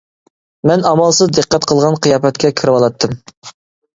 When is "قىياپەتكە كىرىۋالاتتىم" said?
2.05-3.13